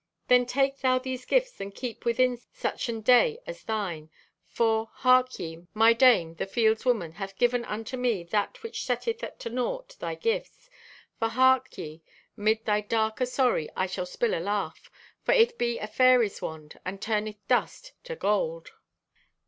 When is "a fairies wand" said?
15.77-16.79